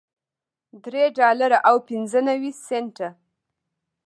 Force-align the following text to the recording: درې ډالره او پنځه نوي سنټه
درې 0.83 1.03
ډالره 1.19 1.57
او 1.69 1.75
پنځه 1.89 2.19
نوي 2.29 2.51
سنټه 2.65 3.09